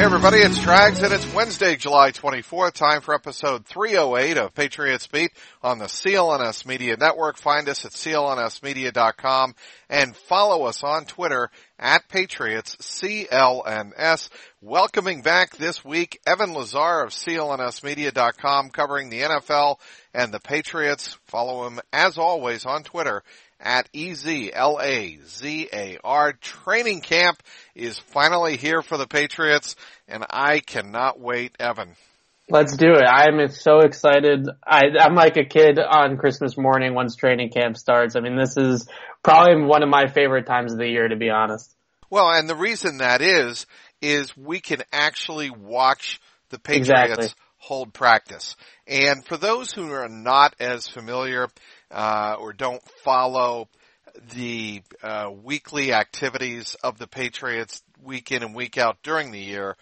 [0.00, 5.06] Hey everybody, it's Trags and it's Wednesday, July 24th, time for episode 308 of Patriots
[5.06, 5.30] Beat
[5.62, 7.36] on the CLNS Media Network.
[7.36, 9.54] Find us at clnsmedia.com
[9.90, 14.30] and follow us on Twitter at Patriots CLNS.
[14.62, 19.76] Welcoming back this week, Evan Lazar of clnsmedia.com covering the NFL
[20.14, 21.18] and the Patriots.
[21.26, 23.22] Follow him as always on Twitter
[23.60, 24.52] at E-Z-L-A-Z-A-R.
[26.40, 27.42] Training camp
[27.74, 29.76] is finally here for the Patriots
[30.08, 31.94] and I cannot wait, Evan.
[32.48, 33.04] Let's do it.
[33.06, 34.48] I'm so excited.
[34.66, 38.16] I, I'm like a kid on Christmas morning once training camp starts.
[38.16, 38.88] I mean, this is
[39.22, 41.72] probably one of my favorite times of the year, to be honest.
[42.10, 43.66] Well, and the reason that is,
[44.02, 47.28] is we can actually watch the Patriots Exactly.
[47.58, 48.56] hold practice.
[48.86, 51.48] And for those who are not as familiar,
[51.90, 53.68] uh, or don't follow
[54.34, 59.76] the, uh, weekly activities of the Patriots week in and week out during the year,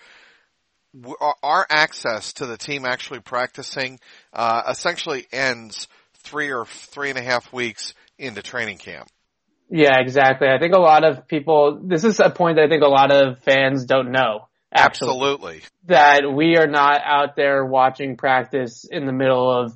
[1.42, 4.00] our- access to the team actually practicing,
[4.32, 9.08] uh, essentially ends three or three and a half weeks into training camp.
[9.70, 10.48] Yeah, exactly.
[10.48, 13.12] I think a lot of people, this is a point that I think a lot
[13.12, 14.48] of fans don't know.
[14.72, 15.62] Actually, Absolutely.
[15.86, 19.72] that we are not out there watching practice in the middle of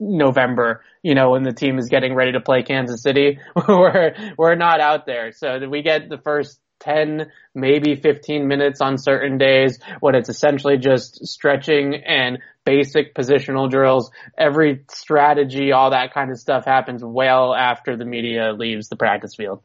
[0.00, 3.38] November, you know, when the team is getting ready to play Kansas City.
[3.68, 5.32] we're, we're not out there.
[5.32, 10.76] So we get the first 10, maybe 15 minutes on certain days when it's essentially
[10.76, 14.10] just stretching and basic positional drills.
[14.36, 19.34] Every strategy, all that kind of stuff happens well after the media leaves the practice
[19.34, 19.62] field.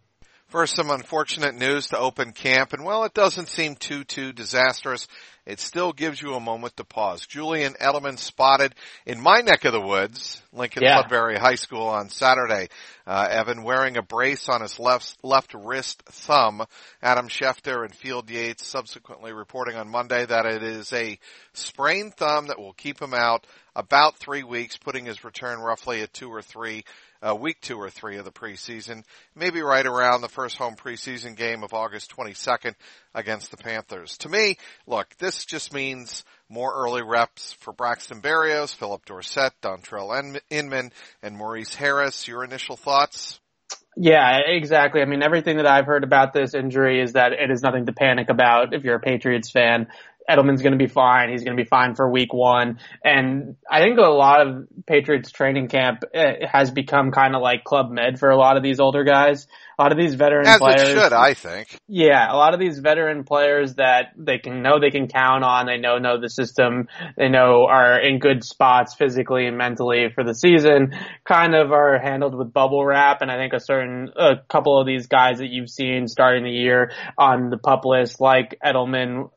[0.47, 5.07] First, some unfortunate news to open camp, and while it doesn't seem too, too disastrous,
[5.49, 7.25] it still gives you a moment to pause.
[7.25, 11.01] Julian Edelman spotted in my neck of the woods, Lincoln Yeah.
[11.01, 12.69] Sudbury High School on Saturday.
[13.07, 16.63] Uh, Evan wearing a brace on his left, left wrist thumb.
[17.01, 21.17] Adam Schefter and Field Yates subsequently reporting on Monday that it is a
[21.53, 26.13] sprained thumb that will keep him out about three weeks, putting his return roughly at
[26.13, 26.83] two or three
[27.21, 29.03] uh, week two or three of the preseason,
[29.35, 32.75] maybe right around the first home preseason game of August 22nd
[33.13, 34.17] against the Panthers.
[34.19, 34.57] To me,
[34.87, 40.91] look, this just means more early reps for Braxton Berrios, Philip Dorsett, Dontrelle In- Inman,
[41.21, 42.27] and Maurice Harris.
[42.27, 43.39] Your initial thoughts?
[43.95, 45.01] Yeah, exactly.
[45.01, 47.93] I mean, everything that I've heard about this injury is that it is nothing to
[47.93, 49.87] panic about if you're a Patriots fan.
[50.29, 51.29] Edelman's going to be fine.
[51.29, 52.79] He's going to be fine for week one.
[53.03, 57.63] And I think a lot of Patriots training camp eh, has become kind of like
[57.63, 59.47] club med for a lot of these older guys.
[59.79, 60.81] A lot of these veteran As players.
[60.81, 61.79] it should, I think.
[61.87, 65.67] Yeah, a lot of these veteran players that they can know they can count on,
[65.67, 70.25] they know know the system, they know are in good spots physically and mentally for
[70.25, 70.93] the season,
[71.25, 73.21] kind of are handled with bubble wrap.
[73.21, 76.51] And I think a certain a couple of these guys that you've seen starting the
[76.51, 79.29] year on the pup list, like Edelman,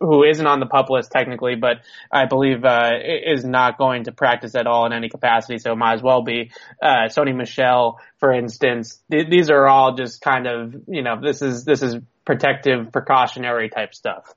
[0.00, 1.76] who- isn't on the pup list technically, but
[2.10, 2.92] I believe uh,
[3.26, 6.50] is not going to practice at all in any capacity, so might as well be.
[6.82, 11.42] Uh, Sony Michel, for instance, th- these are all just kind of you know this
[11.42, 14.32] is this is protective, precautionary type stuff.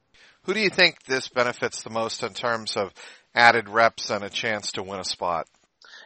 [0.46, 2.92] Who do you think this benefits the most in terms of
[3.36, 5.48] added reps and a chance to win a spot?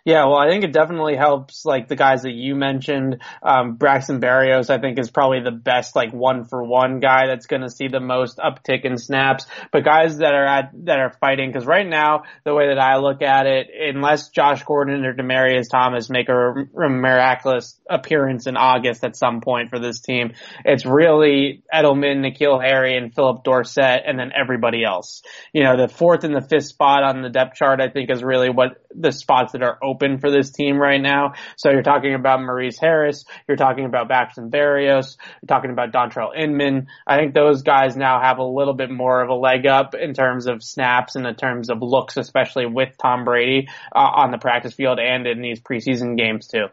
[0.06, 3.22] Yeah, well, I think it definitely helps, like the guys that you mentioned.
[3.44, 7.48] Um, Braxton Berrios, I think, is probably the best, like one for one guy that's
[7.48, 9.46] going to see the most uptick in snaps.
[9.72, 12.98] But guys that are at that are fighting, because right now, the way that I
[12.98, 18.58] look at it, unless Josh Gordon or Demaryius Thomas make a, a miraculous appearance in
[18.58, 24.04] August at some point for this team, it's really Edelman, N'Keal Harry, and Philip Dorsett,
[24.06, 25.22] and then everybody else.
[25.54, 28.24] You know, the fourth and the fifth spot on the depth chart, I think, is
[28.24, 31.34] really what the spots that are open for this team right now.
[31.58, 36.36] So you're talking about Maurice Harris, you're talking about Braxton Berrios, you're talking about Dontrelle
[36.38, 36.88] Inman.
[37.08, 40.14] I think those guys now have a little bit more of a leg up in
[40.14, 44.38] terms of snaps and in terms of looks, especially with Tom Brady uh, on the
[44.38, 46.68] practice field and in these preseason games too.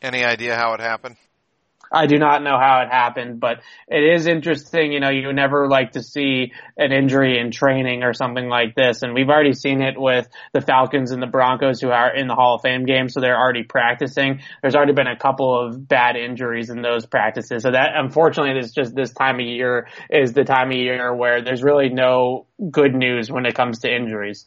[0.00, 1.16] Any idea how it happened?
[1.92, 4.92] I do not know how it happened, but it is interesting.
[4.92, 9.02] You know, you never like to see an injury in training or something like this.
[9.02, 12.34] And we've already seen it with the Falcons and the Broncos who are in the
[12.34, 13.10] Hall of Fame game.
[13.10, 14.40] So they're already practicing.
[14.62, 17.62] There's already been a couple of bad injuries in those practices.
[17.62, 21.42] So that unfortunately it's just this time of year is the time of year where
[21.42, 24.46] there's really no good news when it comes to injuries.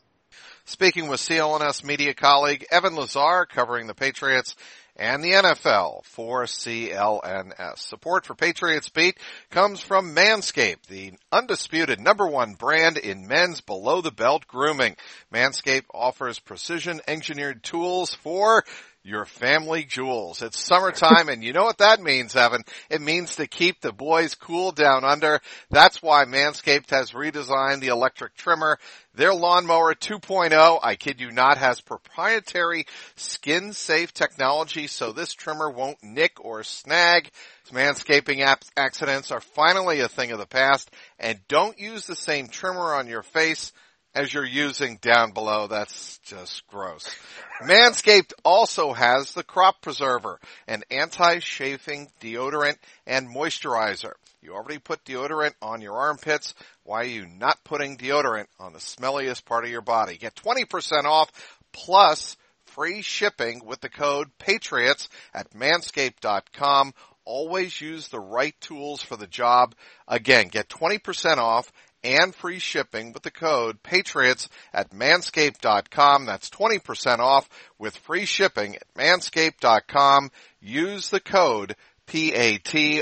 [0.66, 4.56] Speaking with CLNS media colleague Evan Lazar covering the Patriots
[4.96, 7.78] and the NFL for CLNS.
[7.78, 9.18] Support for Patriots Beat
[9.50, 14.96] comes from Manscaped, the undisputed number one brand in men's below the belt grooming.
[15.34, 18.64] Manscaped offers precision engineered tools for
[19.06, 20.42] your family jewels.
[20.42, 22.64] It's summertime and you know what that means, Evan.
[22.90, 25.42] It means to keep the boys cool down under.
[25.70, 28.80] That's why Manscaped has redesigned the electric trimmer.
[29.14, 35.70] Their lawnmower 2.0, I kid you not, has proprietary skin safe technology so this trimmer
[35.70, 37.30] won't nick or snag.
[37.72, 38.44] Manscaping
[38.76, 43.08] accidents are finally a thing of the past and don't use the same trimmer on
[43.08, 43.72] your face
[44.16, 45.68] as you're using down below.
[45.68, 47.14] That's just gross.
[47.62, 54.14] Manscaped also has the Crop Preserver, an anti-chafing deodorant and moisturizer.
[54.42, 56.54] You already put deodorant on your armpits.
[56.84, 60.18] Why are you not putting deodorant on the smelliest part of your body?
[60.18, 61.32] Get 20% off
[61.74, 62.38] plus
[62.68, 66.94] free shipping with the code PATRIOTS at manscaped.com.
[67.24, 69.74] Always use the right tools for the job.
[70.08, 71.72] Again, get 20% off
[72.06, 76.26] and free shipping with the code PATRIOTS at manscaped.com.
[76.26, 77.50] That's 20% off
[77.80, 80.32] with free shipping at manscaped.com.
[80.62, 81.76] Use the code
[82.06, 83.02] P-A-T-R-I-O-T-S.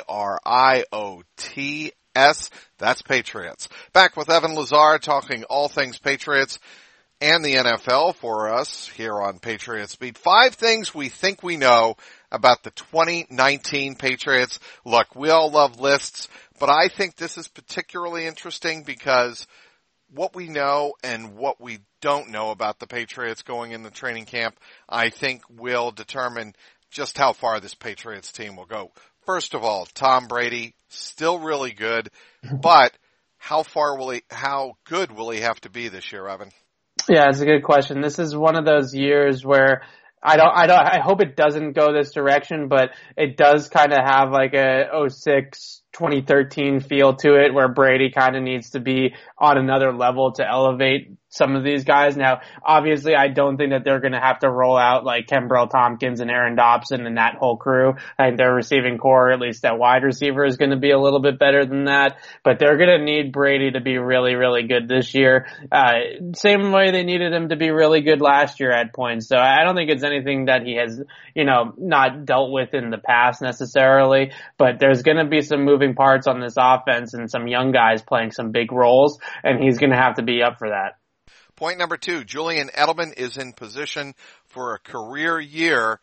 [2.77, 3.67] That's Patriots.
[3.91, 6.59] Back with Evan Lazar talking all things Patriots
[7.23, 10.17] and the NFL for us here on Patriots Beat.
[10.17, 11.95] Five things we think we know
[12.31, 14.59] about the 2019 Patriots.
[14.83, 16.27] Look, we all love lists.
[16.63, 19.47] But I think this is particularly interesting because
[20.09, 24.23] what we know and what we don't know about the Patriots going in the training
[24.23, 24.57] camp,
[24.87, 26.55] I think will determine
[26.89, 28.93] just how far this Patriots team will go.
[29.25, 32.09] First of all, Tom Brady, still really good,
[32.45, 32.55] mm-hmm.
[32.61, 32.93] but
[33.37, 36.51] how far will he, how good will he have to be this year, Evan?
[37.09, 37.99] Yeah, it's a good question.
[37.99, 39.81] This is one of those years where
[40.23, 43.91] I don't, I don't, I hope it doesn't go this direction, but it does kind
[43.91, 48.79] of have like a 06 2013 feel to it where Brady kind of needs to
[48.79, 52.15] be on another level to elevate some of these guys.
[52.15, 55.69] Now, obviously, I don't think that they're going to have to roll out like Kenbrell
[55.69, 57.95] Thompkins and Aaron Dobson and that whole crew.
[58.19, 60.99] I think their receiving corps, at least that wide receiver, is going to be a
[60.99, 62.17] little bit better than that.
[62.43, 65.47] But they're going to need Brady to be really, really good this year.
[65.71, 65.93] Uh,
[66.35, 69.27] same way they needed him to be really good last year at points.
[69.27, 71.01] So I don't think it's anything that he has,
[71.33, 74.33] you know, not dealt with in the past necessarily.
[74.59, 78.03] But there's going to be some moving parts on this offense and some young guys
[78.03, 80.97] playing some big roles, and he's going to have to be up for that.
[81.63, 84.15] Point number two, Julian Edelman is in position
[84.47, 86.01] for a career year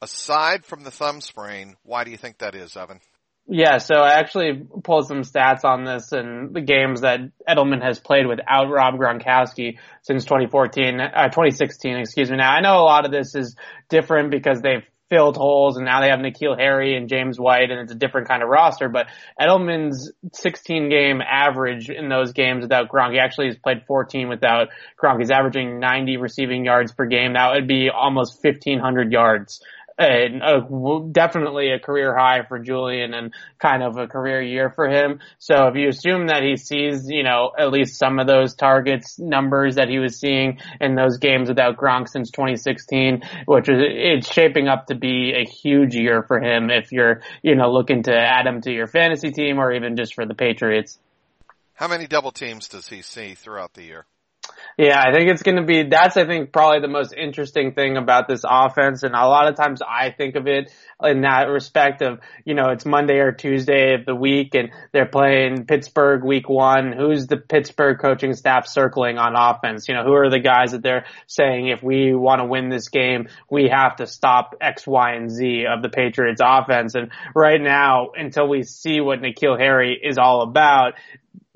[0.00, 1.74] aside from the thumb sprain.
[1.82, 3.00] Why do you think that is, Evan?
[3.48, 7.18] Yeah, so I actually pulled some stats on this and the games that
[7.48, 12.36] Edelman has played without Rob Gronkowski since 2014, uh, 2016, excuse me.
[12.36, 13.56] Now I know a lot of this is
[13.88, 17.80] different because they've filled holes and now they have N'Keal Harry and James White and
[17.80, 18.88] it's a different kind of roster.
[18.88, 24.28] But Edelman's 16 game average in those games without Gronk, he actually has played 14
[24.28, 24.68] without
[25.02, 25.18] Gronk.
[25.18, 27.34] He's averaging 90 receiving yards per game.
[27.34, 29.60] That would be almost 1500 yards
[30.00, 34.88] and a, definitely a career high for Julian and kind of a career year for
[34.88, 35.20] him.
[35.38, 39.18] So if you assume that he sees, you know, at least some of those targets
[39.18, 44.32] numbers that he was seeing in those games without Gronk since 2016, which is, it's
[44.32, 48.16] shaping up to be a huge year for him if you're, you know, looking to
[48.16, 50.98] add him to your fantasy team or even just for the Patriots.
[51.74, 54.06] How many double teams does he see throughout the year?
[54.80, 57.98] Yeah, I think it's going to be, that's I think probably the most interesting thing
[57.98, 59.02] about this offense.
[59.02, 60.72] And a lot of times I think of it
[61.02, 65.04] in that respect of, you know, it's Monday or Tuesday of the week and they're
[65.04, 66.94] playing Pittsburgh week one.
[66.96, 69.86] Who's the Pittsburgh coaching staff circling on offense?
[69.86, 72.88] You know, who are the guys that they're saying if we want to win this
[72.88, 76.94] game, we have to stop X, Y, and Z of the Patriots offense.
[76.94, 80.94] And right now, until we see what N'Keal Harry is all about,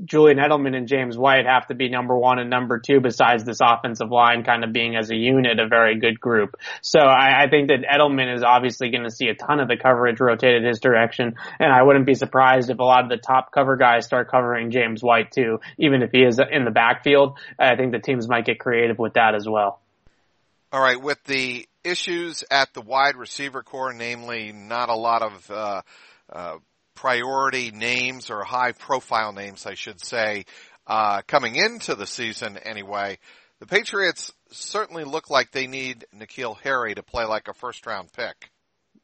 [0.05, 3.59] Julian Edelman and James White have to be number one and number two besides this
[3.63, 6.57] offensive line kind of being as a unit a very good group.
[6.83, 9.77] So I, I think that Edelman is obviously going to see a ton of the
[9.77, 13.53] coverage rotated his direction and I wouldn't be surprised if a lot of the top
[13.53, 17.39] cover guys start covering James White too, even if he is in the backfield.
[17.59, 19.81] I think the teams might get creative with that as well.
[20.73, 25.51] All right, with the issues at the wide receiver corps, namely not a lot of
[25.51, 25.83] uh,
[26.33, 26.57] uh,
[26.95, 30.45] priority names or high profile names, I should say,
[30.87, 33.19] uh, coming into the season anyway.
[33.61, 38.13] The Patriots certainly look like they need N'Keal Harry to play like a first round
[38.13, 38.51] pick.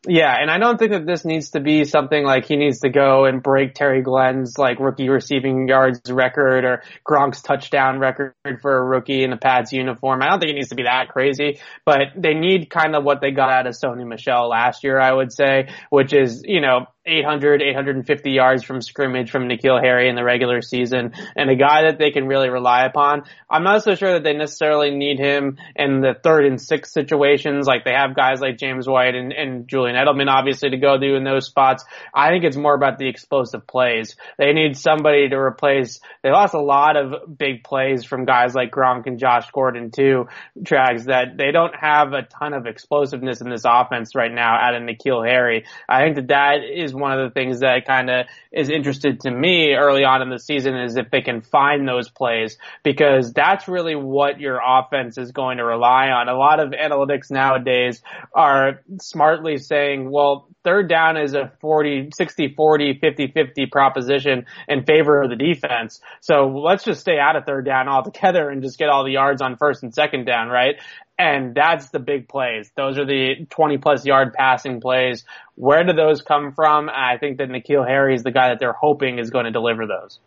[0.09, 2.89] Yeah, and I don't think that this needs to be something like he needs to
[2.89, 8.33] go and break Terry Glenn's like rookie receiving yards record or Gronk's touchdown record
[8.63, 10.23] for a rookie in a Pats uniform.
[10.23, 13.21] I don't think it needs to be that crazy, but they need kind of what
[13.21, 16.87] they got out of Sony Michel last year, I would say, which is, you know,
[17.07, 21.85] 800, 850 yards from scrimmage from N'Keal Harry in the regular season and a guy
[21.85, 23.23] that they can really rely upon.
[23.49, 27.67] I'm not so sure that they necessarily need him in the third and sixth situations.
[27.67, 31.17] Like they have guys like James White and, and Julian Edelman obviously to go do
[31.17, 31.85] in those spots.
[32.15, 34.17] I think it's more about the explosive plays.
[34.37, 38.71] They need somebody to replace, they lost a lot of big plays from guys like
[38.71, 40.27] Gronk and Josh Gordon too,
[40.63, 44.75] Trags that they don't have a ton of explosiveness in this offense right now out
[44.75, 45.65] of N'Keal Harry.
[45.89, 49.31] I think that that is one of the things that kind of is interested to
[49.31, 53.69] me early on in the season is if they can find those plays because that's
[53.69, 56.29] really what your offense is going to rely on.
[56.29, 58.03] A lot of analytics nowadays
[58.35, 64.85] are smartly saying, well, third down is a 40, 60, 40, 50, 50 proposition in
[64.85, 66.01] favor of the defense.
[66.21, 69.43] So let's just stay out of third down altogether and just get all the yards
[69.43, 70.77] on first and second down, right?
[71.21, 72.71] And that's the big plays.
[72.75, 75.27] Those are the 20 plus yard passing plays.
[75.55, 76.89] Where do those come from?
[76.89, 79.87] I think that N'Keal Harry is the guy that they're hoping is going to deliver
[79.87, 80.19] those.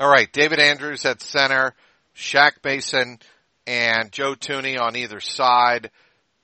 [0.00, 0.30] All right.
[0.32, 1.72] David Andrews at center,
[2.16, 3.20] Shaq Mason
[3.64, 5.92] and Joe Thuney on either side.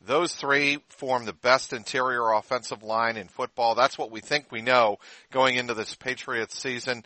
[0.00, 3.74] Those three form the best interior offensive line in football.
[3.74, 4.98] That's what we think we know
[5.32, 7.02] going into this Patriots season.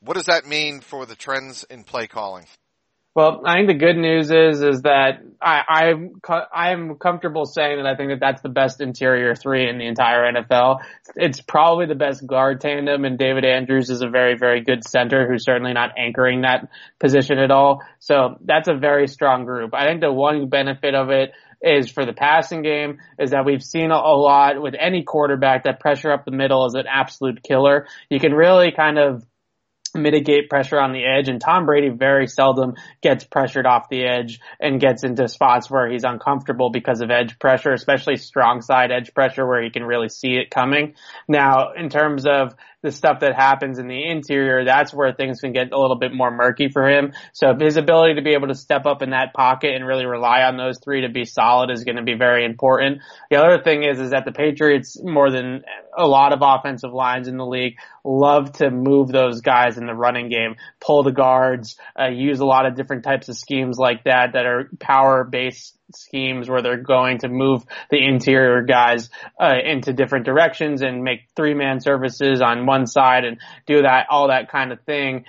[0.00, 2.46] What does that mean for the trends in play calling?
[3.18, 6.20] Well, I think the good news is is that I, I'm
[6.54, 10.32] I'm comfortable saying that I think that that's the best interior three in the entire
[10.32, 10.82] NFL.
[11.16, 15.28] It's probably the best guard tandem, and David Andrews is a very very good center
[15.28, 16.68] who's certainly not anchoring that
[17.00, 17.82] position at all.
[17.98, 19.74] So that's a very strong group.
[19.74, 23.64] I think the one benefit of it is for the passing game is that we've
[23.64, 27.88] seen a, lot with any quarterback that pressure up the middle is an absolute killer.
[28.10, 29.24] You can really kind of
[29.94, 34.40] mitigate pressure on the edge and Tom Brady very seldom gets pressured off the edge
[34.60, 39.14] and gets into spots where he's uncomfortable because of edge pressure, especially strong side edge
[39.14, 40.94] pressure where he can really see it coming.
[41.26, 45.52] Now, in terms of the stuff that happens in the interior, that's where things can
[45.52, 47.12] get a little bit more murky for him.
[47.32, 50.42] So his ability to be able to step up in that pocket and really rely
[50.42, 53.00] on those three to be solid is going to be very important.
[53.30, 55.64] The other thing is, is that the Patriots, more than
[55.96, 59.94] a lot of offensive lines in the league, love to move those guys in the
[59.94, 64.04] running game, pull the guards, uh, use a lot of different types of schemes like
[64.04, 69.54] that that are power based schemes where they're going to move the interior guys uh,
[69.64, 74.28] into different directions and make three man services on one side and do that all
[74.28, 75.24] that kind of thing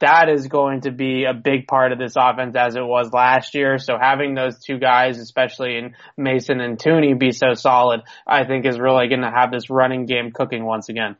[0.00, 3.54] that is going to be a big part of this offense as it was last
[3.54, 3.78] year.
[3.78, 8.64] So having those two guys, especially in Mason and Thuney, be so solid, I think
[8.64, 11.16] is really going to have this running game cooking once again.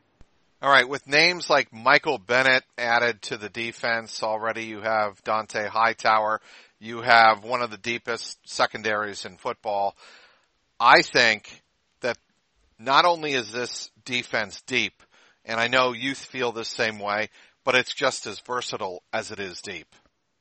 [0.61, 5.67] All right, with names like Michael Bennett added to the defense already, you have Dont'a
[5.67, 6.41] Hightower
[6.85, 9.95] you have one of the deepest secondaries in football.
[10.79, 11.63] I think
[12.01, 12.17] that
[12.79, 15.01] not only is this defense deep,
[15.43, 17.29] and I know youth feel the same way,
[17.63, 19.87] but it's just as versatile as it is deep.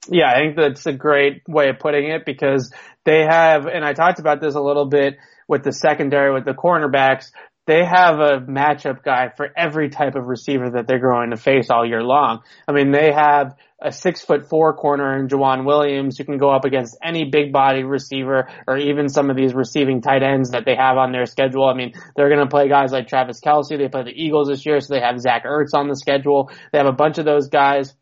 [0.08, 2.70] Yeah, I think that's a great way of putting it because
[3.04, 5.16] they have, and I talked about this a little bit
[5.48, 7.30] with the secondary, with the cornerbacks,
[7.66, 11.70] they have a matchup guy for every type of receiver that they're going to face
[11.70, 12.42] all year long.
[12.68, 16.50] I mean, they have a six foot four corner in Joejuan Williams who can go
[16.50, 20.64] up against any big body receiver or even some of these receiving tight ends that
[20.64, 21.66] they have on their schedule.
[21.66, 23.76] I mean, they're going to play guys like Travis Kelce.
[23.78, 26.50] They play the Eagles this year, so they have Zach Ertz on the schedule.
[26.72, 27.94] They have a bunch of those guys.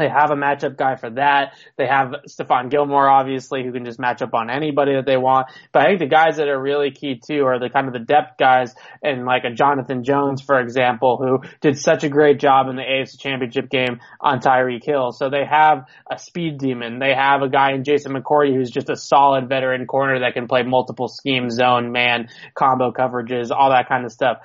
[0.00, 1.52] They have a matchup guy for that.
[1.76, 5.48] They have Stephon Gilmore, obviously, who can just match up on anybody that they want.
[5.72, 7.98] But I think the guys that are really key too are the kind of the
[7.98, 12.68] depth guys and like a Jonathan Jones, for example, who did such a great job
[12.68, 15.12] in the AFC championship game on Tyreek Hill.
[15.12, 16.98] So they have a speed demon.
[16.98, 20.48] They have a guy in Jason McCourty who's just a solid veteran corner that can
[20.48, 24.38] play multiple schemes, zone, man, combo coverages, all that kind of stuff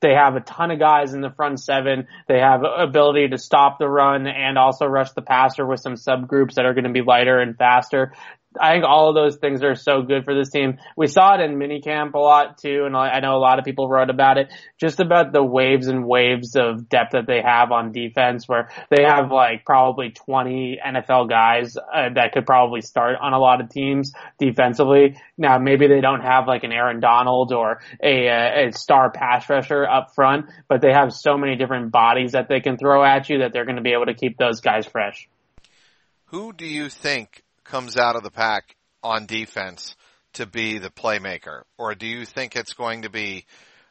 [0.00, 2.06] They have a ton of guys in the front seven.
[2.28, 6.54] They have ability to stop the run and also rush the passer with some subgroups
[6.54, 8.12] that are going to be lighter and faster.
[8.60, 10.78] I think all of those things are so good for this team.
[10.96, 13.88] We saw it in minicamp a lot too, and I know a lot of people
[13.88, 17.92] wrote about it, just about the waves and waves of depth that they have on
[17.92, 23.32] defense where they have like probably 20 NFL guys uh, that could probably start on
[23.32, 25.16] a lot of teams defensively.
[25.36, 29.86] Now maybe they don't have like an Aaron Donald or a, a star pass rusher
[29.86, 33.38] up front, but they have so many different bodies that they can throw at you
[33.38, 35.28] that they're going to be able to keep those guys fresh.
[36.26, 39.94] Who do you think comes out of the pack on defense
[40.34, 43.44] to be the playmaker, or do you think it's going to be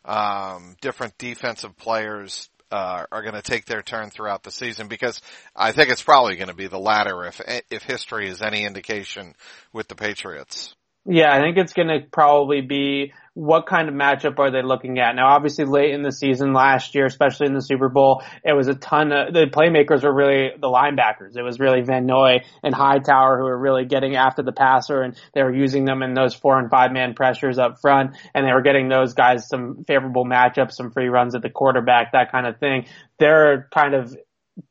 [0.05, 4.87] um, different defensive players uh, are going to take their turn throughout the season?
[4.87, 5.21] Because
[5.55, 9.33] I think it's probably going to be the latter if if history is any indication
[9.73, 10.75] with the Patriots.
[11.09, 14.99] Yeah, I think it's going to probably be what kind of matchup are they looking
[14.99, 15.15] at?
[15.15, 18.67] Now, obviously late in the season last year, especially in the Super Bowl, it was
[18.67, 21.37] a ton of, the playmakers were really the linebackers.
[21.37, 25.15] It was really Van Noy and Hightower who were really getting after the passer and
[25.33, 28.51] they were using them in those four and five man pressures up front and they
[28.51, 32.47] were getting those guys some favorable matchups, some free runs at the quarterback, that kind
[32.47, 32.85] of thing.
[33.19, 34.17] They're kind of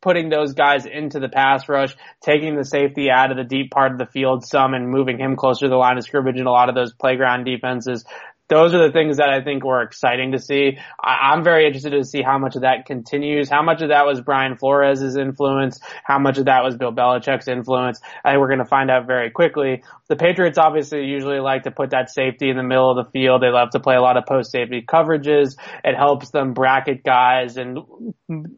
[0.00, 3.92] putting those guys into the pass rush, taking the safety out of the deep part
[3.92, 6.50] of the field some and moving him closer to the line of scrimmage in a
[6.50, 8.04] lot of those playground defenses
[8.48, 10.78] those are the things that I think were exciting to see.
[11.02, 14.06] I, am very interested to see how much of that continues, how much of that
[14.06, 18.00] was Brian Flores' influence, how much of that was Bill Belichick's influence.
[18.24, 19.82] I think we're going to find out very quickly.
[20.08, 23.42] The Patriots obviously usually like to put that safety in the middle of the field.
[23.42, 25.56] They love to play a lot of post safety coverages.
[25.82, 27.78] It helps them bracket guys and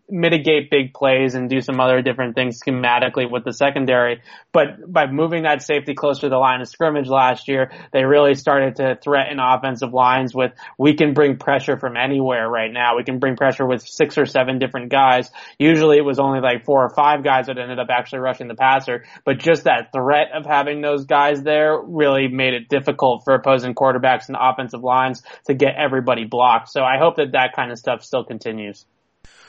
[0.08, 4.20] mitigate big plays and do some other different things schematically with the secondary.
[4.52, 8.34] But by moving that safety closer to the line of scrimmage last year, they really
[8.34, 9.40] started to threaten
[9.78, 12.96] offensive lines with, we can bring pressure from anywhere right now.
[12.96, 15.30] We can bring pressure with six or seven different guys.
[15.58, 18.54] Usually it was only like four or five guys that ended up actually rushing the
[18.54, 23.34] passer, but just that threat of having those guys there really made it difficult for
[23.34, 26.70] opposing quarterbacks and offensive lines to get everybody blocked.
[26.70, 28.84] So I hope that that kind of stuff still continues.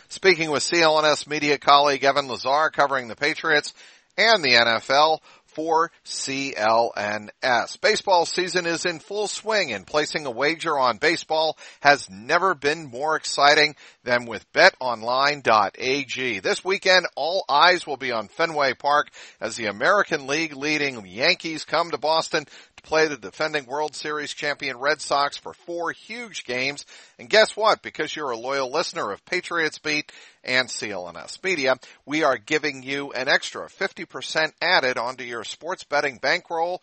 [0.08, 3.74] Speaking with CLNS media colleague Evan Lazar covering the Patriots
[4.18, 5.20] and the NFL
[5.60, 7.82] for CLNS.
[7.82, 12.86] Baseball season is in full swing and placing a wager on baseball has never been
[12.86, 16.40] more exciting than with betonline.ag.
[16.40, 19.10] This weekend, all eyes will be on Fenway Park
[19.42, 24.34] as the American League leading Yankees come to Boston to play the defending World Series
[24.34, 26.86] champion Red Sox for four huge games.
[27.18, 27.82] And guess what?
[27.82, 30.12] Because you're a loyal listener of Patriots Beat
[30.44, 36.18] and CLNS Media, we are giving you an extra 50% added onto your sports betting
[36.18, 36.82] bankroll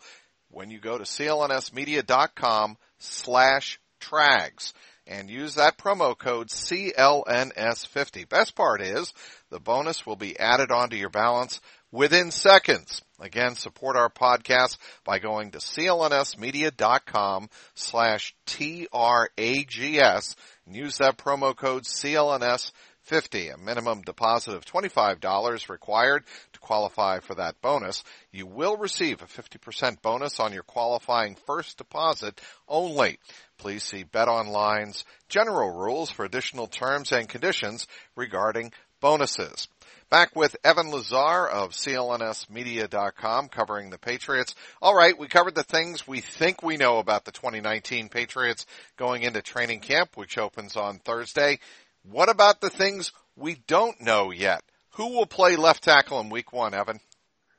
[0.49, 4.73] when you go to clnsmedia.com slash trags
[5.07, 8.27] and use that promo code CLNS50.
[8.27, 9.13] Best part is
[9.49, 13.01] the bonus will be added onto your balance within seconds.
[13.19, 21.83] Again, support our podcast by going to clnsmedia.com slash T-R-A-G-S and use that promo code
[21.83, 23.53] CLNS50.
[23.53, 28.03] A minimum deposit of $25 required to qualify for that bonus.
[28.31, 33.17] You will receive a 50% bonus on your qualifying first deposit only.
[33.57, 39.67] Please see BetOnline's general rules for additional terms and conditions regarding bonuses.
[40.09, 44.55] Back with Evan Lazar of CLNSmedia.com covering the Patriots.
[44.81, 48.65] All right, we covered the things we think we know about the 2019 Patriots
[48.95, 51.59] going into training camp, which opens on Thursday.
[52.03, 54.61] What about the things we don't know yet?
[54.91, 57.01] Who will play left tackle in week one, Evan?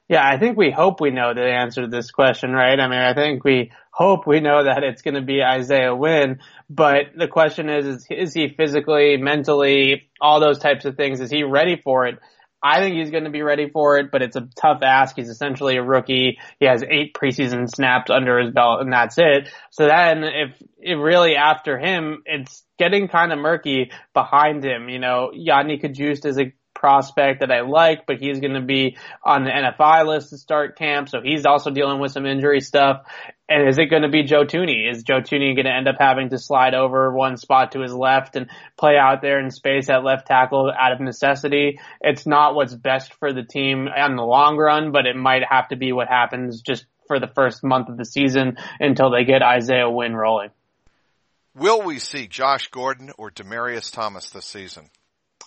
[0.08, 2.80] Yeah, I think we hope we know the answer to this question, right?
[2.80, 6.38] I mean, I think we hope we know that it's going to be Isaiah Wynn,
[6.70, 11.30] but the question is, is, is he physically, mentally, all those types of things, is
[11.30, 12.18] he ready for it?
[12.62, 15.16] I think he's going to be ready for it, but it's a tough ask.
[15.16, 16.38] He's essentially a rookie.
[16.58, 19.48] He has eight preseason snaps under his belt and that's it.
[19.70, 24.88] So then if it really after him, it's getting kind of murky behind him.
[24.88, 28.96] You know, Yodny Cajuste is a prospect that I like, but he's going to be
[29.24, 31.08] on the NFI list to start camp.
[31.08, 33.02] So he's also dealing with some injury stuff.
[33.48, 34.90] And is it going to be Joe Thuney?
[34.90, 37.92] Is Joe Thuney going to end up having to slide over one spot to his
[37.92, 41.80] left and play out there in space at left tackle out of necessity?
[42.00, 45.68] It's not what's best for the team in the long run, but it might have
[45.68, 49.42] to be what happens just for the first month of the season until they get
[49.42, 50.50] Isaiah Wynn rolling.
[51.54, 54.90] Will we see Josh Gordon or Demaryius Thomas this season?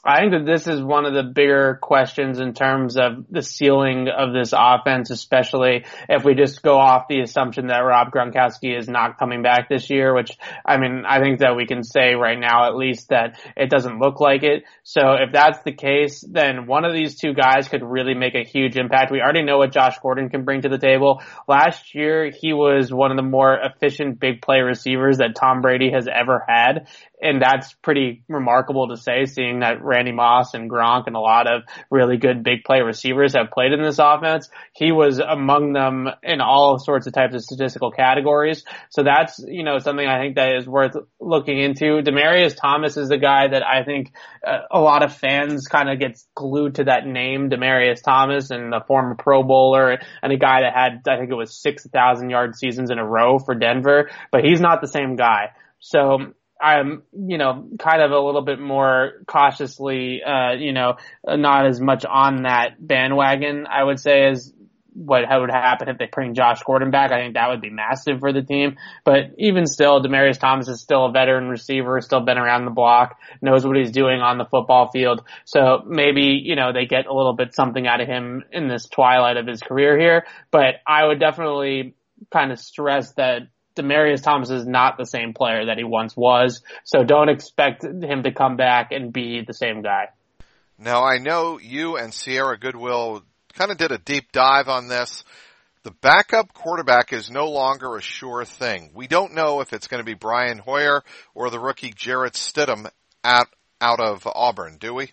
[0.04, 4.08] I think that this is one of the bigger questions in terms of the ceiling
[4.08, 8.90] of this offense, especially if we just go off the assumption that Rob Gronkowski is
[8.90, 10.36] not coming back this year, which
[10.66, 14.00] I mean, I think that we can say right now at least that it doesn't
[14.00, 14.64] look like it.
[14.82, 18.44] So if that's the case, then one of these two guys could really make a
[18.44, 19.12] huge impact.
[19.12, 21.22] We already know what Josh Gordon can bring to the table.
[21.48, 25.92] Last year, he was one of the more efficient big play receivers that Tom Brady
[25.92, 26.88] has ever had
[27.22, 31.46] and that's pretty remarkable to say, seeing that Randy Moss and Gronk and a lot
[31.52, 34.50] of really good big play receivers have played in this offense.
[34.74, 38.64] He was among them in all sorts of types of statistical categories.
[38.90, 42.02] So that's, you know, something I think that is worth looking into.
[42.02, 44.14] Demaryius Thomas is the guy that I think
[44.46, 48.74] uh, a lot of fans kind of gets glued to that name, Demaryius Thomas, and
[48.74, 52.56] the former Pro Bowler and a guy that had, I think it was 6,000 yard
[52.56, 55.50] seasons in a row for Denver, but he's not the same guy.
[55.80, 61.66] So I'm, you know, kind of a little bit more cautiously, uh, you know, not
[61.66, 64.54] as much on that bandwagon, I would say, as
[64.94, 67.12] what would happen if they bring Josh Gordon back.
[67.12, 68.76] I think that would be massive for the team.
[69.06, 73.18] But even still, Demaryius Thomas is still a veteran receiver, still been around the block,
[73.42, 75.24] knows what he's doing on the football field.
[75.46, 78.88] So maybe, you know, they get a little bit something out of him in this
[78.88, 80.26] twilight of his career here.
[80.52, 81.96] But I would definitely
[82.32, 83.44] kind of stress that
[83.76, 88.24] Demaryius Thomas is not the same player that he once was, so don't expect him
[88.24, 90.10] to come back and be the same guy.
[90.78, 95.24] Now I know you and Sierra Goodwill kind of did a deep dive on this.
[95.84, 98.92] The backup quarterback is no longer a sure thing.
[98.94, 101.04] We don't know if it's going to be Brian Hoyer
[101.34, 102.90] or the rookie Jarrett Stidham
[103.24, 103.48] out
[103.80, 105.12] out of Auburn, do we?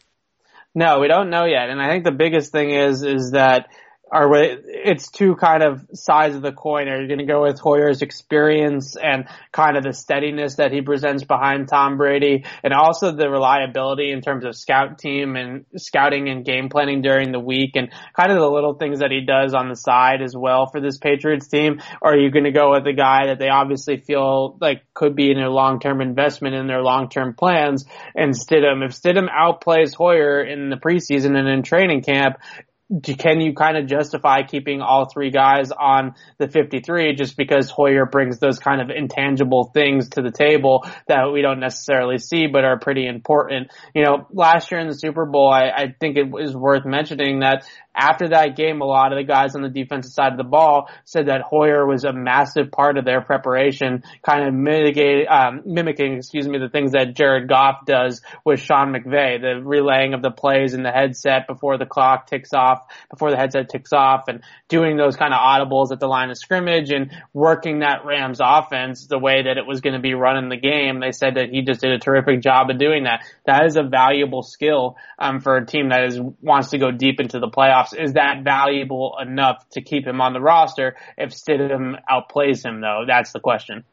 [0.75, 1.71] No, we don't know yet.
[1.71, 3.69] And I think the biggest thing is is that
[4.11, 6.89] are it's two kind of sides of the coin.
[6.89, 10.81] Are you going to go with Hoyer's experience and kind of the steadiness that he
[10.81, 16.29] presents behind Tom Brady and also the reliability in terms of scout team and scouting
[16.29, 19.55] and game planning during the week and kind of the little things that he does
[19.55, 21.81] on the side as well for this Patriots team?
[22.01, 25.15] Or are you going to go with a guy that they obviously feel like could
[25.15, 28.85] be in a long-term investment in their long-term plans and Stidham?
[28.85, 32.37] If Stidham outplays Hoyer in the preseason and in training camp,
[33.19, 38.07] can you kind of justify keeping all three guys on the 53 just because Hoyer
[38.07, 42.65] brings those kind of intangible things to the table that we don't necessarily see but
[42.65, 43.71] are pretty important?
[43.95, 47.41] You know, last year in the Super Bowl, I, I think it is worth mentioning
[47.41, 47.65] that
[47.99, 50.89] after that game, a lot of the guys on the defensive side of the ball
[51.05, 54.55] said that Hoyer was a massive part of their preparation, kind of
[55.29, 60.15] um, mimicking, excuse me, the things that Jared Goff does with Sean McVay, the relaying
[60.15, 63.93] of the plays in the headset before the clock ticks off, before the headset ticks
[63.93, 68.05] off, and doing those kind of audibles at the line of scrimmage and working that
[68.05, 71.01] Rams offense the way that it was going to be running the game.
[71.01, 73.23] They said that he just did a terrific job of doing that.
[73.45, 77.19] That is a valuable skill um, for a team that is wants to go deep
[77.19, 81.97] into the playoffs is that valuable enough to keep him on the roster if Stidham
[82.11, 83.05] outplays him though?
[83.07, 83.85] That's the question.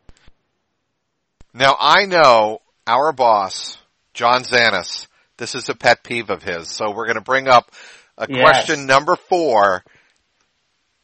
[1.54, 3.78] Now I know our boss,
[4.14, 7.72] John Zanis, this is a pet peeve of his, so we're going to bring up
[8.18, 8.42] a yes.
[8.42, 9.84] question number four.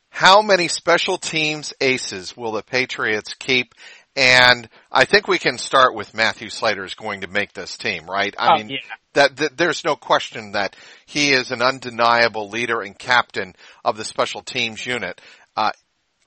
[0.10, 3.74] How many special teams aces will the Patriots keep?
[4.16, 8.06] And I think we can start with Matthew Slater is going to make this team,
[8.10, 8.36] right?
[8.38, 8.78] I oh, mean, yeah.
[9.14, 14.06] That, that, there's no question that he is an undeniable leader and captain of the
[14.06, 15.20] special teams unit.
[15.56, 15.72] Uh,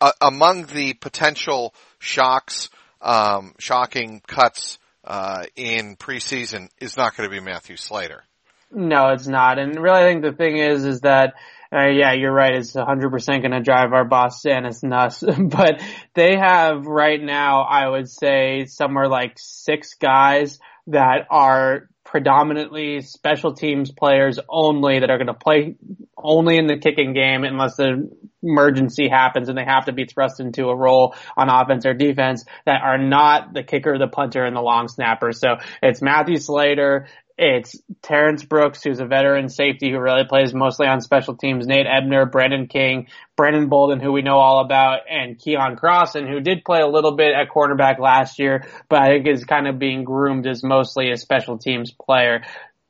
[0.00, 2.68] uh, among the potential shocks,
[3.00, 8.24] um, shocking cuts uh, in preseason is not going to be Matthew Slater.
[8.70, 9.58] No, it's not.
[9.58, 11.34] And really, I think the thing is, is that
[11.74, 12.54] uh, yeah, you're right.
[12.54, 15.24] It's 100% going to drive our boss Zanis nuts.
[15.38, 15.82] but
[16.14, 23.54] they have right now, I would say, somewhere like six guys that are predominantly special
[23.54, 25.74] teams players only that are going to play
[26.16, 28.08] only in the kicking game unless the
[28.40, 32.44] emergency happens and they have to be thrust into a role on offense or defense
[32.66, 35.32] that are not the kicker, the punter, and the long snapper.
[35.32, 40.86] So it's Matthew Slater, it's Terrence Brooks, who's a veteran safety who really plays mostly
[40.86, 45.38] on special teams, Nate Ebner, Brandon King, Brandon Bolden, who we know all about, and
[45.38, 49.26] Keion Crossen, who did play a little bit at cornerback last year, but I think
[49.26, 52.44] is kind of being groomed as mostly a special teams player.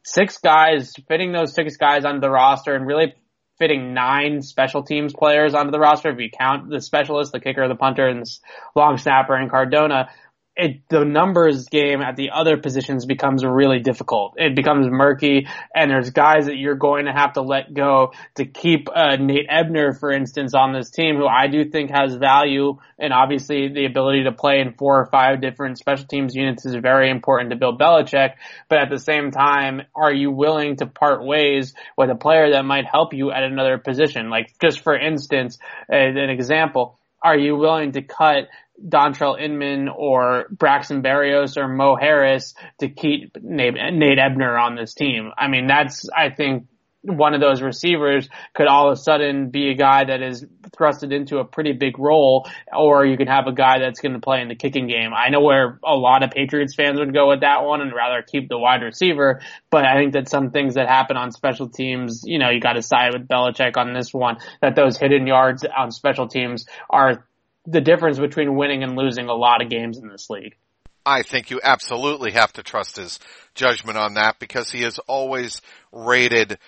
[0.05, 3.15] Six guys, fitting those six guys onto the roster and really
[3.59, 7.67] fitting nine special teams players onto the roster if you count the specialist, the kicker,
[7.69, 8.39] the punter, and the
[8.75, 10.09] long snapper and Cardona
[10.57, 14.35] it the numbers game at the other positions becomes really difficult.
[14.37, 18.45] It becomes murky, and there's guys that you're going to have to let go to
[18.47, 22.79] keep uh, Nate Ebner, for instance, on this team, who I do think has value,
[22.99, 26.77] and obviously the ability to play in four or five different special teams units is
[26.77, 28.35] very important to Bill Belichick.
[28.69, 32.65] But at the same time, are you willing to part ways with a player that
[32.65, 34.31] might help you at another position?
[34.31, 38.49] Like just for instance, an example are you willing to cut
[38.83, 44.95] Dontrelle Inman or Braxton Berrios or Mo Harris to keep Nate, Nate Ebner on this
[44.95, 45.31] team.
[45.37, 46.67] I mean, that's, I think,
[47.07, 51.13] one of those receivers could all of a sudden be a guy that is thrusted
[51.13, 54.41] into a pretty big role, or you could have a guy that's going to play
[54.41, 55.13] in the kicking game.
[55.15, 58.23] I know where a lot of Patriots fans would go with that one and rather
[58.23, 62.23] keep the wide receiver, but I think that some things that happen on special teams,
[62.25, 65.65] you know, you got to side with Belichick on this one, that those hidden yards
[65.77, 67.29] on special teams are
[67.67, 70.55] the difference between winning and losing a lot of games in this league.
[71.07, 73.19] I think you absolutely have to trust his
[73.55, 75.61] judgment on that because he has always
[75.93, 76.59] rated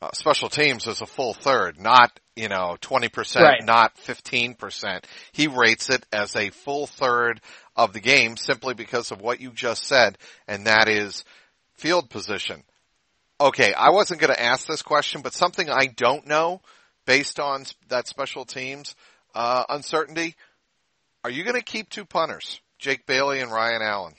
[0.00, 3.64] uh, special teams as a full third, not, you know, 20%, right.
[3.64, 5.04] not 15%.
[5.32, 7.40] He rates it as a full third
[7.76, 11.24] of the game simply because of what you just said, and that is
[11.74, 12.62] field position.
[13.40, 16.60] Okay, I wasn't going to ask this question, but something I don't know
[17.04, 18.94] based on that special teams–
[19.34, 20.34] uh, uncertainty.
[21.24, 24.14] Are you going to keep two punters, Jake Bailey and Ryan Allen?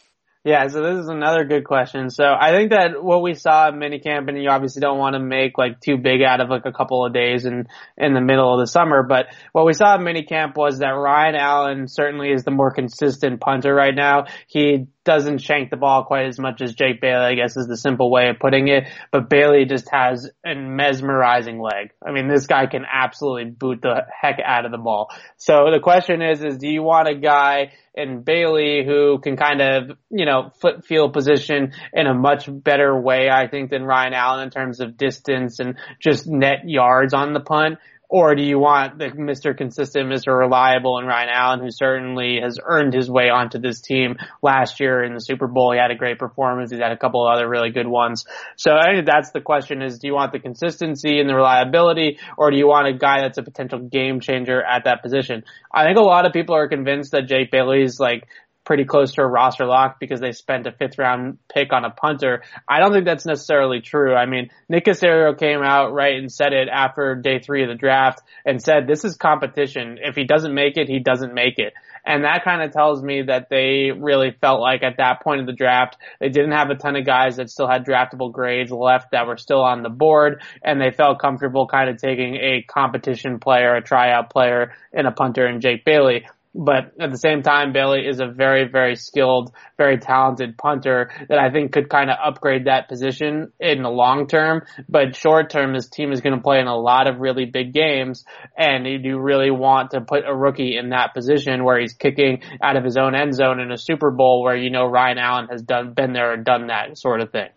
[0.46, 2.10] Yeah, so this is another good question.
[2.10, 5.20] So I think that what we saw at minicamp, and you obviously don't want to
[5.20, 8.54] make like too big out of like a couple of days in in the middle
[8.54, 12.44] of the summer, but what we saw at minicamp was that Ryan Allen certainly is
[12.44, 14.26] the more consistent punter right now.
[14.48, 17.78] He doesn't shank the ball quite as much as Jake Bailey, I guess is the
[17.78, 18.86] simple way of putting it.
[19.12, 21.92] But Bailey just has a mesmerizing leg.
[22.06, 25.10] I mean, this guy can absolutely boot the heck out of the ball.
[25.38, 29.62] So the question is, is do you want a guy in Bailey who can kind
[29.62, 34.14] of, you know, foot field position in a much better way, I think, than Ryan
[34.14, 37.80] Allen in terms of distance and just net yards on the punt?
[38.10, 39.58] Or do you want the Mr.
[39.58, 40.38] Consistent, Mr.
[40.38, 45.04] Reliable and Ryan Allen, who certainly has earned his way onto this team last year
[45.04, 45.72] in the Super Bowl?
[45.72, 46.70] He had a great performance.
[46.70, 48.26] He's had a couple of other really good ones.
[48.56, 52.20] So I think that's the question is, do you want the consistency and the reliability,
[52.38, 55.44] or do you want a guy that's a potential game changer at that position?
[55.74, 58.28] I think a lot of people are convinced that Jake Bailey's like
[58.66, 61.90] pretty close to a roster lock because they spent a fifth round pick on a
[61.90, 62.44] punter.
[62.68, 64.16] I don't think that's necessarily true.
[64.16, 67.76] I mean, Nick Caserio came out right and said it after day three of the
[67.76, 69.98] draft and said this is competition.
[70.02, 71.74] If he doesn't make it, he doesn't make it.
[72.06, 75.48] And that kind of tells me that they really felt like at that point of
[75.48, 79.12] the draft, they didn't have a ton of guys that still had draftable grades left
[79.12, 83.40] that were still on the board and they felt comfortable kind of taking a competition
[83.40, 86.26] player, a tryout player and a punter in Jake Bailey.
[86.56, 91.40] But at the same time, Bailey is a very, very skilled, very talented punter that
[91.40, 94.62] I think could kind of upgrade that position in the long term.
[94.88, 97.74] But short term, this team is going to play in a lot of really big
[97.74, 98.24] games.
[98.56, 102.44] And you do really want to put a rookie in that position where he's kicking
[102.62, 105.48] out of his own end zone in a Super Bowl where you know Ryan Allen
[105.50, 107.50] has done, been there and done that sort of thing.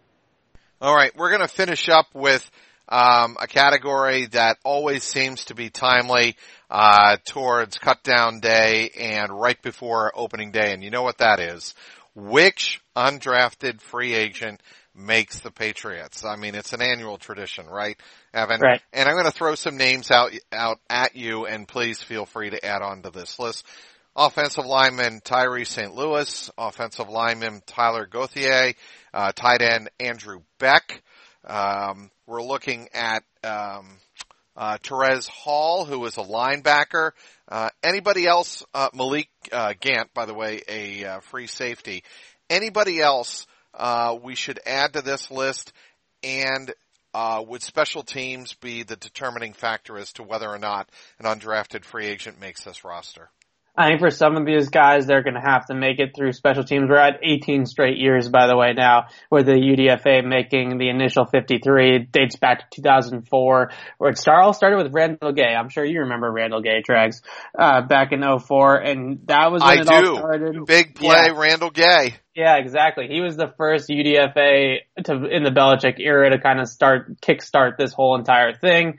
[0.81, 1.15] All right.
[1.15, 2.51] We're going to finish up with
[2.89, 6.37] um, a category that always seems to be timely
[6.71, 10.73] uh, towards cut down day and right before opening day.
[10.73, 11.75] And you know what that is.
[12.15, 14.63] Which undrafted free agent
[14.95, 16.25] makes the Patriots?
[16.25, 17.97] I mean, it's an annual tradition, right,
[18.33, 18.61] Evan?
[18.61, 18.81] Right.
[18.93, 22.51] And I'm going to throw some names out, out at you and please feel free
[22.51, 23.67] to add on to this list.
[24.15, 25.95] Offensive lineman Tyree St.
[25.95, 28.73] Louis, offensive lineman Tyler Gauthier,
[29.13, 31.03] uh, tight end Andrew Beck.
[31.47, 33.87] Um, we're looking at um,
[34.57, 37.13] uh, Terez Hall, who is a linebacker.
[37.49, 38.65] Uh, anybody else?
[38.75, 42.03] Uh, Malik uh, Gant, by the way, a uh, free safety.
[42.51, 45.73] Anybody else uh, we should add to this list?
[46.23, 46.73] And
[47.15, 52.07] would special teams be the determining factor as to whether or not an undrafted free
[52.07, 53.31] agent makes this roster?
[53.77, 56.33] I think for some of these guys, they're going to have to make it through
[56.33, 56.89] special teams.
[56.89, 61.27] We're at 18 straight years, by the way, now with the UDFA making the initial
[61.27, 61.97] 53.
[61.97, 65.55] It dates back to 2004, where it all started with Randall Gay.
[65.55, 67.21] I'm sure you remember Randall Gay, Trags,
[67.59, 70.11] uh, back in 04, and that was when I it do.
[70.11, 70.65] all started.
[70.65, 71.39] Big play, yeah.
[71.39, 72.15] Randall Gay.
[72.35, 73.09] Yeah, exactly.
[73.09, 77.77] He was the first UDFA to in the Belichick era to kind of start kickstart
[77.77, 78.99] this whole entire thing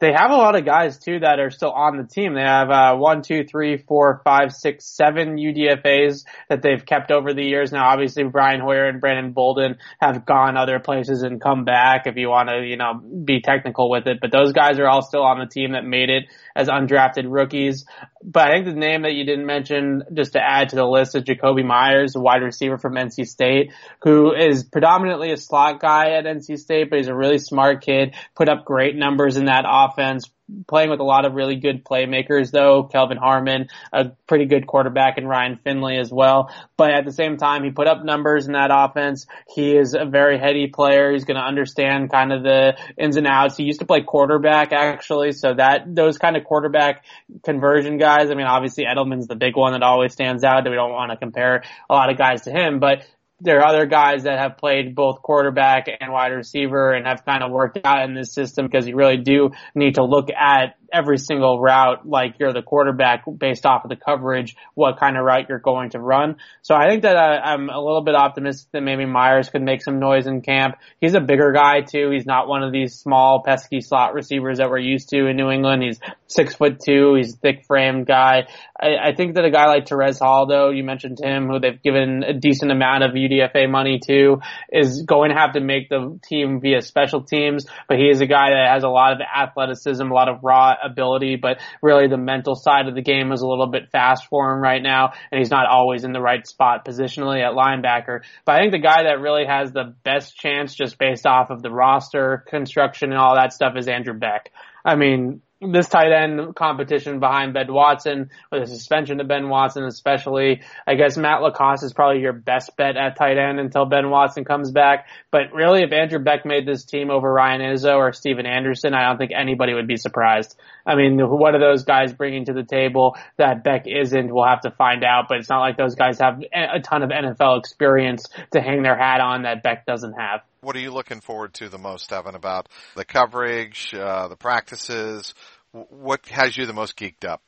[0.00, 2.34] they have a lot of guys too that are still on the team.
[2.34, 7.34] They have uh, one, two, three, four, five, six, seven UDFA's that they've kept over
[7.34, 7.72] the years.
[7.72, 12.06] Now, obviously, Brian Hoyer and Brandon Bolden have gone other places and come back.
[12.06, 15.02] If you want to, you know, be technical with it, but those guys are all
[15.02, 17.84] still on the team that made it as undrafted rookies.
[18.22, 21.14] But I think the name that you didn't mention, just to add to the list,
[21.14, 26.12] is Jakobi Meyers, a wide receiver from NC State, who is predominantly a slot guy
[26.12, 29.64] at NC State, but he's a really smart kid, put up great numbers in that
[29.66, 32.84] offense, playing with a lot of really good playmakers though.
[32.84, 36.50] Kelvin Harmon, a pretty good quarterback and Ryan Finley as well.
[36.76, 39.26] But at the same time, he put up numbers in that offense.
[39.54, 41.12] He is a very heady player.
[41.12, 43.56] He's going to understand kind of the ins and outs.
[43.56, 45.32] He used to play quarterback actually.
[45.32, 47.04] So that, those kind of quarterback
[47.44, 50.64] conversion guys, I mean, obviously Edelman's the big one that always stands out.
[50.64, 53.02] That We don't want to compare a lot of guys to him, but
[53.40, 57.42] there are other guys that have played both quarterback and wide receiver and have kind
[57.42, 61.18] of worked out in this system because you really do need to look at every
[61.18, 65.48] single route like you're the quarterback based off of the coverage, what kind of route
[65.48, 66.36] you're going to run.
[66.62, 69.82] So I think that I, I'm a little bit optimistic that maybe Meyers could make
[69.82, 70.76] some noise in camp.
[71.00, 72.10] He's a bigger guy too.
[72.10, 75.50] He's not one of these small pesky slot receivers that we're used to in New
[75.50, 75.82] England.
[75.82, 77.14] He's six foot two.
[77.16, 78.46] He's a thick framed guy.
[78.80, 81.82] I, I think that a guy like Terez Hall though, you mentioned him, who they've
[81.82, 84.40] given a decent amount of UDFA money to,
[84.72, 88.26] is going to have to make the team via special teams, but he is a
[88.26, 92.16] guy that has a lot of athleticism, a lot of raw ability, but really the
[92.16, 95.38] mental side of the game is a little bit fast for him right now, and
[95.38, 98.20] he's not always in the right spot positionally at linebacker.
[98.44, 101.62] But I think the guy that really has the best chance just based off of
[101.62, 104.50] the roster construction and all that stuff is Andrew Beck.
[104.84, 109.84] I mean, this tight end competition behind Ben Watson, with the suspension to Ben Watson
[109.84, 110.62] especially.
[110.86, 114.44] I guess Matt LaCosse is probably your best bet at tight end until Ben Watson
[114.44, 115.08] comes back.
[115.30, 119.08] But really, if Andrew Beck made this team over Ryan Izzo or Stephen Anderson, I
[119.08, 120.56] don't think anybody would be surprised.
[120.86, 124.32] I mean, what are those guys bringing to the table that Beck isn't?
[124.32, 127.10] We'll have to find out, but it's not like those guys have a ton of
[127.10, 130.42] NFL experience to hang their hat on that Beck doesn't have.
[130.60, 135.34] What are you looking forward to the most, Evan, about the coverage, uh, the practices?
[135.72, 137.42] What has you the most geeked up?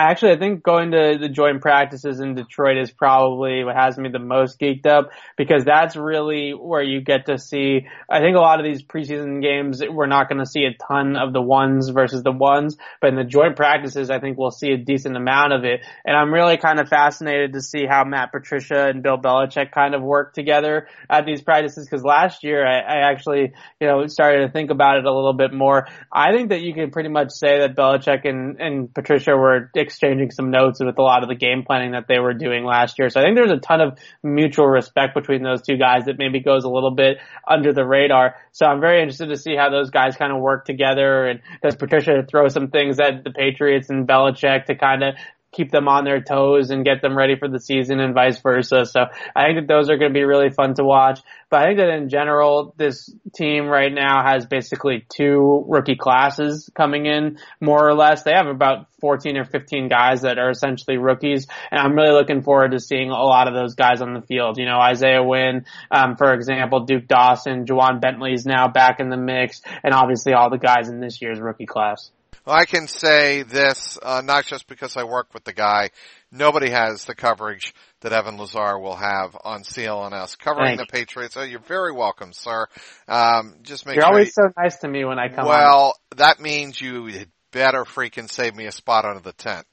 [0.00, 3.98] I actually, I think going to the joint practices in Detroit is probably what has
[3.98, 8.34] me the most geeked up because that's really where you get to see, I think
[8.34, 11.42] a lot of these preseason games, we're not going to see a ton of the
[11.42, 15.18] ones versus the ones, but in the joint practices, I think we'll see a decent
[15.18, 15.84] amount of it.
[16.06, 19.94] And I'm really kind of fascinated to see how Matt Patricia and Bill Belichick kind
[19.94, 24.46] of work together at these practices because last year I, I actually, you know, started
[24.46, 25.88] to think about it a little bit more.
[26.10, 30.30] I think that you can pretty much say that Belichick and, and Patricia were exchanging
[30.30, 33.10] some notes with a lot of the game planning that they were doing last year.
[33.10, 36.40] So I think there's a ton of mutual respect between those two guys that maybe
[36.40, 38.36] goes a little bit under the radar.
[38.52, 41.76] So I'm very interested to see how those guys kind of work together and does
[41.76, 45.14] Patricia throw some things at the Patriots and Belichick to kind of
[45.52, 48.84] keep them on their toes and get them ready for the season and vice versa.
[48.84, 49.00] So
[49.34, 51.20] I think that those are going to be really fun to watch.
[51.50, 56.70] But I think that in general, this team right now has basically two rookie classes
[56.76, 58.22] coming in, more or less.
[58.22, 61.48] They have about 14 or 15 guys that are essentially rookies.
[61.72, 64.58] And I'm really looking forward to seeing a lot of those guys on the field.
[64.58, 69.08] You know, Isaiah Wynn, um, for example, Duke Dawson, Ja'Whaun Bentley is now back in
[69.08, 72.12] the mix, and obviously all the guys in this year's rookie class.
[72.46, 75.90] Well, I can say this, uh, not just because I work with the guy.
[76.32, 81.36] Nobody has the coverage that Evan Lazar will have on CLNS covering the Patriots.
[81.36, 82.66] Oh, you're very welcome, sir.
[83.08, 85.46] Um, just make you're sure always you, so nice to me when I come.
[85.46, 86.16] Well, on.
[86.18, 87.10] that means you
[87.52, 89.66] better freaking save me a spot under the tent.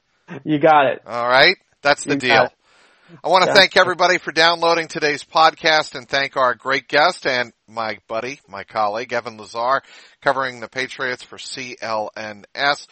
[0.44, 1.02] You got it.
[1.06, 2.48] All right, that's the You deal.
[3.24, 7.54] I want to thank everybody for downloading today's podcast and thank our great guest and
[7.66, 9.80] my buddy, my colleague, Evan Lazar,
[10.20, 12.86] covering the Patriots for CLNS.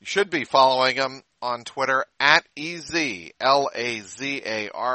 [0.00, 3.34] You should be following him on Twitter at E-Z-L-A-Z-A-R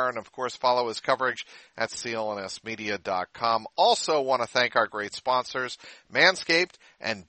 [0.09, 1.45] and of course follow his coverage
[1.77, 3.67] at clnsmedia.com.
[3.75, 5.77] Also want to thank our great sponsors,
[6.11, 7.25] Manscaped and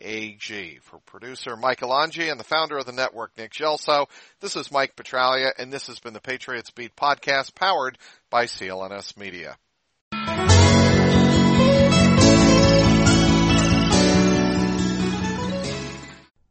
[0.00, 0.78] BetOnline.ag.
[0.82, 4.08] For producer Michael Angi and the founder of the network, Nick Gelso,
[4.40, 7.98] this is Mike Petralia and this has been the Patriots Beat podcast powered
[8.30, 9.56] by CLNS Media.